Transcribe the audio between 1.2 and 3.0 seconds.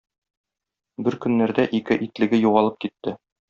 көннәрдә ике итлеге югалып